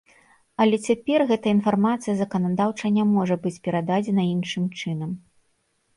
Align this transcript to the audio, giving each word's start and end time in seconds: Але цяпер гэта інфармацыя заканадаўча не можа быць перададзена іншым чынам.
Але 0.63 0.77
цяпер 0.85 1.19
гэта 1.31 1.51
інфармацыя 1.57 2.15
заканадаўча 2.21 2.93
не 2.97 3.03
можа 3.13 3.35
быць 3.47 3.55
перададзена 3.69 4.23
іншым 4.35 4.65
чынам. 4.83 5.11